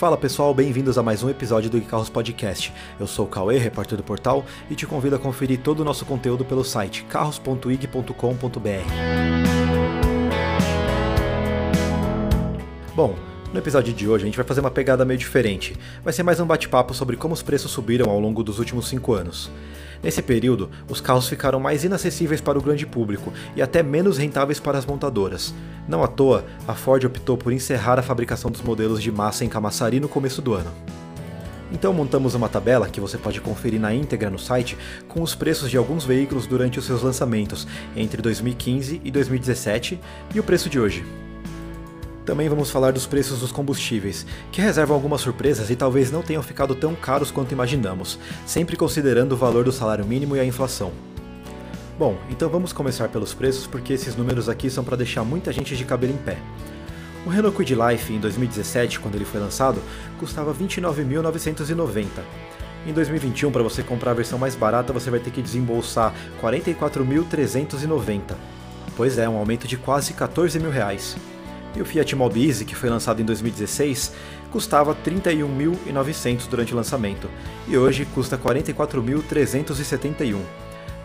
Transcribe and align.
Fala 0.00 0.16
pessoal, 0.16 0.54
bem-vindos 0.54 0.96
a 0.96 1.02
mais 1.02 1.22
um 1.22 1.28
episódio 1.28 1.68
do 1.68 1.78
Carros 1.82 2.08
Podcast. 2.08 2.72
Eu 2.98 3.06
sou 3.06 3.26
o 3.26 3.28
Cauê, 3.28 3.58
repórter 3.58 3.98
do 3.98 4.02
portal, 4.02 4.46
e 4.70 4.74
te 4.74 4.86
convido 4.86 5.14
a 5.14 5.18
conferir 5.18 5.60
todo 5.60 5.80
o 5.80 5.84
nosso 5.84 6.06
conteúdo 6.06 6.42
pelo 6.42 6.64
site 6.64 7.04
carros.ig.com.br. 7.04 8.14
Bom, 12.96 13.14
no 13.52 13.58
episódio 13.58 13.92
de 13.92 14.08
hoje 14.08 14.24
a 14.24 14.26
gente 14.26 14.36
vai 14.36 14.46
fazer 14.46 14.60
uma 14.60 14.70
pegada 14.70 15.04
meio 15.04 15.18
diferente. 15.18 15.76
Vai 16.04 16.12
ser 16.12 16.22
mais 16.22 16.38
um 16.38 16.46
bate-papo 16.46 16.94
sobre 16.94 17.16
como 17.16 17.34
os 17.34 17.42
preços 17.42 17.70
subiram 17.70 18.08
ao 18.08 18.20
longo 18.20 18.44
dos 18.44 18.58
últimos 18.58 18.88
5 18.88 19.12
anos. 19.12 19.50
Nesse 20.02 20.22
período, 20.22 20.70
os 20.88 21.00
carros 21.00 21.28
ficaram 21.28 21.60
mais 21.60 21.84
inacessíveis 21.84 22.40
para 22.40 22.58
o 22.58 22.62
grande 22.62 22.86
público 22.86 23.32
e 23.54 23.60
até 23.60 23.82
menos 23.82 24.18
rentáveis 24.18 24.60
para 24.60 24.78
as 24.78 24.86
montadoras. 24.86 25.52
Não 25.88 26.02
à 26.02 26.06
toa, 26.06 26.44
a 26.66 26.74
Ford 26.74 27.04
optou 27.04 27.36
por 27.36 27.52
encerrar 27.52 27.98
a 27.98 28.02
fabricação 28.02 28.50
dos 28.50 28.62
modelos 28.62 29.02
de 29.02 29.10
massa 29.10 29.44
em 29.44 29.48
Camaçari 29.48 30.00
no 30.00 30.08
começo 30.08 30.40
do 30.40 30.54
ano. 30.54 30.70
Então 31.72 31.92
montamos 31.92 32.34
uma 32.34 32.48
tabela 32.48 32.88
que 32.88 33.00
você 33.00 33.18
pode 33.18 33.40
conferir 33.40 33.80
na 33.80 33.94
íntegra 33.94 34.30
no 34.30 34.38
site 34.38 34.76
com 35.06 35.22
os 35.22 35.34
preços 35.34 35.70
de 35.70 35.76
alguns 35.76 36.04
veículos 36.04 36.46
durante 36.46 36.78
os 36.78 36.84
seus 36.84 37.02
lançamentos 37.02 37.66
entre 37.96 38.22
2015 38.22 39.00
e 39.04 39.10
2017 39.10 40.00
e 40.34 40.40
o 40.40 40.42
preço 40.42 40.68
de 40.68 40.80
hoje. 40.80 41.04
Também 42.30 42.48
vamos 42.48 42.70
falar 42.70 42.92
dos 42.92 43.08
preços 43.08 43.40
dos 43.40 43.50
combustíveis, 43.50 44.24
que 44.52 44.60
reservam 44.60 44.94
algumas 44.94 45.20
surpresas 45.20 45.68
e 45.68 45.74
talvez 45.74 46.12
não 46.12 46.22
tenham 46.22 46.44
ficado 46.44 46.76
tão 46.76 46.94
caros 46.94 47.32
quanto 47.32 47.50
imaginamos, 47.50 48.20
sempre 48.46 48.76
considerando 48.76 49.32
o 49.32 49.36
valor 49.36 49.64
do 49.64 49.72
salário 49.72 50.06
mínimo 50.06 50.36
e 50.36 50.38
a 50.38 50.44
inflação. 50.44 50.92
Bom, 51.98 52.16
então 52.30 52.48
vamos 52.48 52.72
começar 52.72 53.08
pelos 53.08 53.34
preços 53.34 53.66
porque 53.66 53.94
esses 53.94 54.14
números 54.14 54.48
aqui 54.48 54.70
são 54.70 54.84
para 54.84 54.96
deixar 54.96 55.24
muita 55.24 55.52
gente 55.52 55.76
de 55.76 55.84
cabelo 55.84 56.12
em 56.12 56.18
pé. 56.18 56.38
O 57.26 57.30
Renault 57.30 57.56
Kwid 57.56 57.74
Life 57.74 58.12
em 58.12 58.20
2017, 58.20 59.00
quando 59.00 59.16
ele 59.16 59.24
foi 59.24 59.40
lançado, 59.40 59.82
custava 60.20 60.54
29.990. 60.54 62.06
Em 62.86 62.92
2021, 62.92 63.50
para 63.50 63.64
você 63.64 63.82
comprar 63.82 64.12
a 64.12 64.14
versão 64.14 64.38
mais 64.38 64.54
barata, 64.54 64.92
você 64.92 65.10
vai 65.10 65.18
ter 65.18 65.32
que 65.32 65.42
desembolsar 65.42 66.14
44.390. 66.40 68.36
Pois 68.96 69.18
é, 69.18 69.28
um 69.28 69.36
aumento 69.36 69.66
de 69.66 69.76
quase 69.76 70.12
14 70.12 70.60
mil 70.60 70.70
reais. 70.70 71.16
E 71.74 71.80
o 71.80 71.84
Fiat 71.84 72.14
Mobize, 72.16 72.64
que 72.64 72.74
foi 72.74 72.90
lançado 72.90 73.22
em 73.22 73.24
2016, 73.24 74.12
custava 74.50 74.94
31.900 74.94 76.48
durante 76.48 76.72
o 76.72 76.76
lançamento, 76.76 77.30
e 77.68 77.78
hoje 77.78 78.04
custa 78.06 78.36
44.371. 78.36 80.40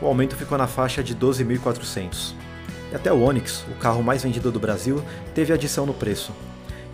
O 0.02 0.08
aumento 0.08 0.36
ficou 0.36 0.58
na 0.58 0.68
faixa 0.68 1.04
de 1.04 1.16
12.400. 1.16 2.34
E 2.92 2.96
até 2.96 3.14
o 3.14 3.22
Onix, 3.22 3.64
o 3.72 3.76
carro 3.76 4.04
mais 4.04 4.24
vendido 4.24 4.52
do 4.52 4.60
Brasil, 4.60 5.02
teve 5.34 5.54
adição 5.54 5.86
no 5.86 5.94
preço. 5.94 6.34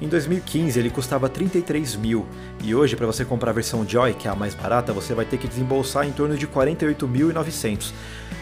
Em 0.01 0.07
2015 0.07 0.79
ele 0.79 0.89
custava 0.89 1.29
33 1.29 1.95
mil, 1.95 2.25
e 2.63 2.73
hoje 2.73 2.95
para 2.95 3.05
você 3.05 3.23
comprar 3.23 3.51
a 3.51 3.53
versão 3.53 3.87
Joy, 3.87 4.15
que 4.15 4.27
é 4.27 4.31
a 4.31 4.35
mais 4.35 4.55
barata, 4.55 4.91
você 4.91 5.13
vai 5.13 5.25
ter 5.25 5.37
que 5.37 5.47
desembolsar 5.47 6.07
em 6.07 6.11
torno 6.11 6.35
de 6.35 6.47
48.900, 6.47 7.91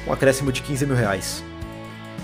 um 0.08 0.14
acréscimo 0.14 0.52
de 0.52 0.62
15 0.62 0.86
mil 0.86 0.96
reais. 0.96 1.44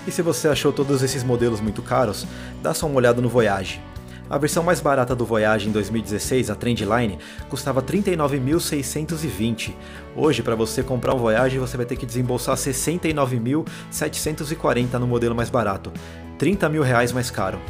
E 0.06 0.12
se 0.12 0.22
você 0.22 0.48
achou 0.48 0.72
todos 0.72 1.02
esses 1.02 1.24
modelos 1.24 1.60
muito 1.60 1.82
caros, 1.82 2.26
dá 2.62 2.72
só 2.72 2.86
uma 2.86 2.96
olhada 2.96 3.20
no 3.20 3.28
Voyage. 3.28 3.80
A 4.28 4.38
versão 4.38 4.60
mais 4.62 4.80
barata 4.80 5.14
do 5.14 5.24
Voyage 5.24 5.68
em 5.68 5.72
2016, 5.72 6.50
a 6.50 6.56
Trendline, 6.56 7.18
custava 7.48 7.80
39.620. 7.80 9.72
Hoje, 10.16 10.42
para 10.42 10.56
você 10.56 10.82
comprar 10.82 11.14
um 11.14 11.18
Voyage, 11.18 11.58
você 11.58 11.76
vai 11.76 11.86
ter 11.86 11.94
que 11.96 12.06
desembolsar 12.06 12.56
69.740 12.56 14.94
no 14.94 15.06
modelo 15.06 15.32
mais 15.34 15.48
barato, 15.48 15.92
30 16.38 16.68
mil 16.68 16.82
reais 16.82 17.12
mais 17.12 17.30
caro. 17.30 17.60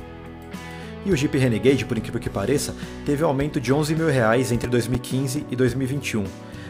E 1.05 1.13
o 1.13 1.17
Jeep 1.17 1.37
Renegade, 1.39 1.85
por 1.85 1.99
incrível 1.99 2.21
que 2.21 2.31
pareça, 2.31 2.75
teve 3.05 3.23
um 3.23 3.29
aumento 3.29 3.61
de 3.61 3.73
11 3.73 3.95
mil 3.95 4.09
reais 4.09 4.51
entre 4.51 4.69
2015 4.69 5.47
e 5.51 5.57
2021, 5.57 6.25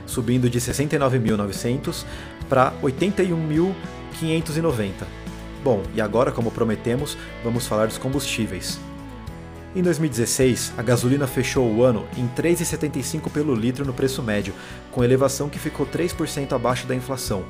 subindo 0.05 0.51
de 0.51 0.61
69.900 0.61 2.05
para 2.49 2.73
81.590. 2.83 5.26
Bom, 5.67 5.83
e 5.97 6.01
agora, 6.01 6.31
como 6.31 6.53
prometemos, 6.53 7.19
vamos 7.43 7.67
falar 7.67 7.89
dos 7.89 7.99
combustíveis. 7.99 8.79
Em 9.75 9.83
2016, 9.83 10.75
a 10.79 10.83
gasolina 10.83 11.27
fechou 11.27 11.69
o 11.69 11.83
ano 11.83 12.07
em 12.17 12.29
3,75 12.41 13.29
pelo 13.33 13.53
litro 13.53 13.85
no 13.85 13.93
preço 13.93 14.23
médio, 14.23 14.55
com 14.93 15.03
elevação 15.03 15.49
que 15.49 15.59
ficou 15.59 15.85
3% 15.85 16.53
abaixo 16.53 16.87
da 16.87 16.95
inflação. 16.95 17.45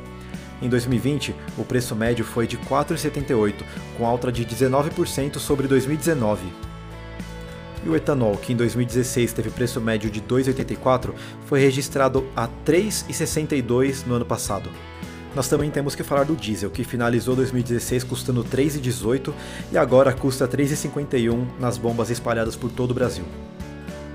Em 0.63 0.69
2020, 0.71 1.35
o 1.59 1.63
preço 1.63 1.95
médio 1.95 2.25
foi 2.25 2.47
de 2.47 2.57
4,78, 2.57 3.53
com 3.99 4.07
alta 4.07 4.33
de 4.33 4.47
19% 4.47 5.39
sobre 5.39 5.69
2019. 5.69 6.41
E 7.85 7.89
o 7.91 7.95
etanol, 7.95 8.39
que 8.39 8.55
em 8.55 8.57
2016 8.57 9.35
teve 9.35 9.51
preço 9.51 9.79
médio 9.79 10.09
de 10.09 10.23
2,84, 10.23 11.13
foi 11.45 11.61
registrado 11.61 12.27
a 12.35 12.49
3,62 12.65 14.07
no 14.07 14.15
ano 14.15 14.25
passado. 14.25 14.71
Nós 15.37 15.49
também 15.49 15.71
temos 15.71 15.95
que 15.95 16.03
falar 16.03 16.25
do 16.25 16.35
diesel, 16.35 16.71
que 16.71 16.83
finalizou 16.83 17.37
2016 17.37 18.05
custando 18.05 18.43
3,18 18.43 19.35
e 19.71 19.77
agora 19.77 20.11
custa 20.11 20.49
3,51 20.49 21.47
nas 21.61 21.77
bombas 21.77 22.09
espalhadas 22.09 22.57
por 22.57 22.73
todo 22.73 22.93
o 22.93 22.95
Brasil. 22.95 23.27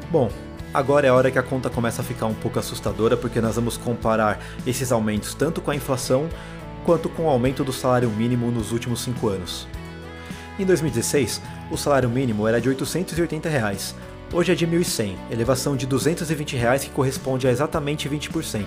Bom, 0.09 0.31
agora 0.73 1.05
é 1.05 1.11
a 1.11 1.13
hora 1.13 1.29
que 1.29 1.37
a 1.37 1.43
conta 1.43 1.69
começa 1.69 2.01
a 2.01 2.03
ficar 2.03 2.25
um 2.25 2.33
pouco 2.33 2.57
assustadora 2.57 3.15
porque 3.15 3.39
nós 3.39 3.53
vamos 3.53 3.77
comparar 3.77 4.43
esses 4.65 4.91
aumentos 4.91 5.35
tanto 5.35 5.61
com 5.61 5.69
a 5.69 5.75
inflação 5.75 6.27
quanto 6.87 7.07
com 7.07 7.25
o 7.25 7.29
aumento 7.29 7.63
do 7.63 7.71
salário 7.71 8.09
mínimo 8.09 8.49
nos 8.49 8.71
últimos 8.71 9.01
5 9.01 9.29
anos. 9.29 9.67
Em 10.57 10.65
2016, 10.65 11.39
o 11.69 11.77
salário 11.77 12.09
mínimo 12.09 12.47
era 12.47 12.59
de 12.59 12.67
880 12.67 13.47
reais. 13.47 13.93
hoje 14.33 14.53
é 14.53 14.55
de 14.55 14.65
R$ 14.65 14.75
1.100, 14.75 15.13
elevação 15.29 15.75
de 15.77 15.85
220 15.85 16.55
reais 16.55 16.83
que 16.83 16.89
corresponde 16.89 17.47
a 17.47 17.51
exatamente 17.51 18.09
20% 18.09 18.65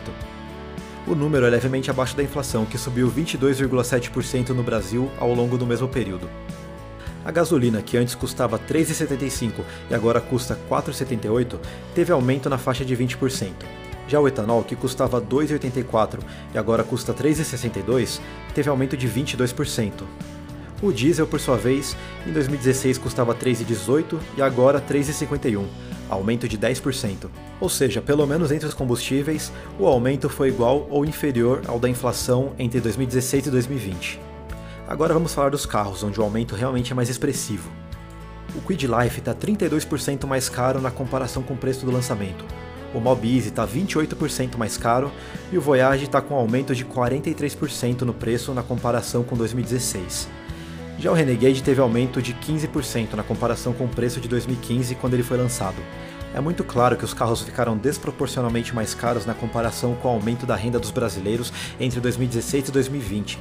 o 1.06 1.15
número 1.15 1.44
é 1.44 1.50
levemente 1.50 1.91
abaixo 1.91 2.16
da 2.16 2.22
inflação, 2.22 2.65
que 2.65 2.78
subiu 2.78 3.10
22,7% 3.10 4.50
no 4.50 4.62
Brasil 4.62 5.10
ao 5.19 5.34
longo 5.34 5.59
do 5.59 5.66
mesmo 5.66 5.87
período. 5.87 6.28
A 7.25 7.31
gasolina, 7.31 7.82
que 7.82 7.97
antes 7.97 8.15
custava 8.15 8.56
R$ 8.56 8.62
3,75 8.69 9.53
e 9.91 9.94
agora 9.94 10.20
custa 10.20 10.54
R$ 10.54 10.60
4,78, 10.69 11.59
teve 11.94 12.12
aumento 12.12 12.48
na 12.48 12.59
faixa 12.59 12.84
de 12.84 12.97
20%. 12.97 13.50
Já 14.06 14.20
o 14.20 14.28
etanol, 14.28 14.62
que 14.62 14.76
custava 14.76 15.19
R$ 15.19 15.26
2,84 15.26 16.20
e 16.54 16.59
agora 16.59 16.84
custa 16.84 17.12
R$ 17.12 17.31
3,62, 17.31 18.20
teve 18.54 18.69
aumento 18.69 18.97
de 18.97 19.09
22%. 19.09 20.04
O 20.82 20.93
diesel, 20.93 21.26
por 21.26 21.41
sua 21.41 21.56
vez, 21.56 21.97
em 22.26 22.32
2016 22.32 22.98
custava 22.98 23.32
R$ 23.32 23.38
3,18 23.38 24.19
e 24.37 24.43
agora 24.43 24.78
R$ 24.78 24.98
3,51 24.98 25.64
aumento 26.09 26.48
de 26.48 26.59
10%. 26.59 27.28
Ou 27.60 27.69
seja, 27.69 28.00
pelo 28.00 28.26
menos 28.26 28.50
entre 28.50 28.66
os 28.69 28.75
combustíveis, 28.75 29.53
o 29.78 29.87
aumento 29.87 30.28
foi 30.28 30.48
igual 30.48 30.87
ou 30.91 31.04
inferior 31.04 31.62
ao 31.66 31.78
da 31.78 31.88
inflação 31.88 32.53
entre 32.59 32.81
2016 32.81 33.47
e 33.47 33.50
2020. 33.50 34.20
Agora 34.87 35.14
vamos 35.14 35.34
falar 35.34 35.50
dos 35.50 35.64
carros, 35.64 36.03
onde 36.03 36.20
o 36.20 36.22
aumento 36.22 36.54
realmente 36.54 36.93
é 36.93 36.94
mais 36.94 37.09
expressivo. 37.09 37.70
O 38.54 38.60
Quid 38.60 38.87
Life 38.87 39.19
está 39.19 39.34
32% 39.34 40.26
mais 40.26 40.48
caro 40.48 40.81
na 40.81 40.91
comparação 40.91 41.43
com 41.43 41.54
o 41.54 41.56
preço 41.56 41.84
do 41.84 41.91
lançamento. 41.91 42.44
O 42.94 43.00
Mobize 43.00 43.48
está 43.48 43.66
28% 43.66 44.56
mais 44.56 44.76
caro 44.78 45.10
e 45.50 45.59
o 45.59 45.60
Voyage 45.60 46.04
está 46.04 46.20
com 46.20 46.34
um 46.34 46.37
aumento 46.37 46.75
de 46.75 46.84
43% 46.84 48.03
no 48.03 48.14
preço 48.14 48.54
na 48.54 48.62
comparação 48.62 49.25
com 49.25 49.37
2016. 49.37 50.28
Já 50.99 51.10
o 51.10 51.15
Renegade 51.15 51.62
teve 51.62 51.81
aumento 51.81 52.22
de 52.22 52.32
15% 52.34 53.15
na 53.15 53.22
comparação 53.22 53.72
com 53.72 53.84
o 53.84 53.88
preço 53.88 54.21
de 54.21 54.28
2015 54.28 54.94
quando 54.94 55.15
ele 55.15 55.22
foi 55.22 55.37
lançado. 55.37 55.77
É 56.34 56.41
muito 56.41 56.65
claro 56.65 56.97
que 56.97 57.05
os 57.05 57.15
carros 57.15 57.43
ficaram 57.43 57.77
desproporcionalmente 57.77 58.75
mais 58.75 58.94
caros 58.94 59.27
na 59.27 59.34
comparação 59.34 59.94
com 59.97 60.09
o 60.09 60.10
aumento 60.12 60.47
da 60.47 60.56
renda 60.56 60.78
dos 60.78 60.91
brasileiros 60.91 61.53
entre 61.78 62.00
2016 62.00 62.69
e 62.69 62.72
2020. 62.72 63.38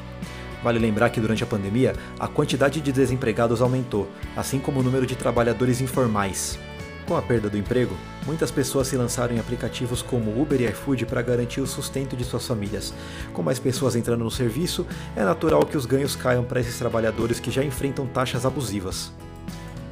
Vale 0.63 0.79
lembrar 0.79 1.09
que 1.09 1.19
durante 1.19 1.43
a 1.43 1.47
pandemia, 1.47 1.93
a 2.19 2.27
quantidade 2.27 2.79
de 2.79 2.91
desempregados 2.91 3.61
aumentou, 3.61 4.07
assim 4.35 4.59
como 4.59 4.79
o 4.79 4.83
número 4.83 5.05
de 5.05 5.15
trabalhadores 5.15 5.81
informais. 5.81 6.57
Com 7.05 7.17
a 7.17 7.21
perda 7.21 7.49
do 7.49 7.57
emprego, 7.57 7.95
muitas 8.25 8.51
pessoas 8.51 8.87
se 8.87 8.97
lançaram 8.97 9.35
em 9.35 9.39
aplicativos 9.39 10.01
como 10.01 10.41
Uber 10.41 10.61
e 10.61 10.65
iFood 10.65 11.05
para 11.05 11.21
garantir 11.21 11.61
o 11.61 11.67
sustento 11.67 12.15
de 12.15 12.23
suas 12.23 12.45
famílias. 12.45 12.93
Com 13.33 13.43
mais 13.43 13.59
pessoas 13.59 13.95
entrando 13.95 14.23
no 14.23 14.31
serviço, 14.31 14.85
é 15.15 15.23
natural 15.23 15.65
que 15.65 15.77
os 15.77 15.85
ganhos 15.85 16.15
caiam 16.15 16.43
para 16.43 16.59
esses 16.59 16.77
trabalhadores 16.77 17.39
que 17.39 17.51
já 17.51 17.63
enfrentam 17.63 18.07
taxas 18.07 18.45
abusivas. 18.45 19.11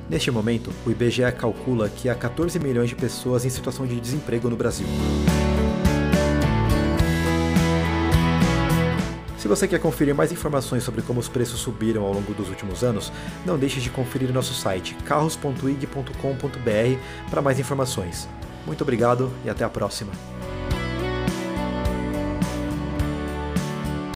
Neste 0.10 0.30
momento, 0.30 0.72
o 0.86 0.92
IBGE 0.92 1.32
calcula 1.38 1.88
que 1.88 2.10
há 2.10 2.16
14 2.16 2.60
milhões 2.60 2.90
de 2.90 2.96
pessoas 2.96 3.46
em 3.46 3.50
situação 3.50 3.88
de 3.88 4.00
desemprego 4.00 4.50
no 4.50 4.58
Brasil. 4.58 4.88
Você 9.52 9.68
quer 9.68 9.82
conferir 9.82 10.16
mais 10.16 10.32
informações 10.32 10.82
sobre 10.82 11.02
como 11.02 11.20
os 11.20 11.28
preços 11.28 11.60
subiram 11.60 12.04
ao 12.04 12.14
longo 12.14 12.34
dos 12.34 12.48
últimos 12.48 12.86
anos, 12.86 13.12
não 13.46 13.60
deixe 13.60 13.82
de 13.82 13.90
conferir 13.90 14.32
nosso 14.32 14.54
site 14.54 14.96
carros.ig.com.br 15.04 17.30
para 17.30 17.42
mais 17.42 17.60
informações. 17.60 18.30
Muito 18.66 18.82
obrigado 18.82 19.30
e 19.44 19.50
até 19.50 19.66
a 19.66 19.70
próxima! 19.70 20.41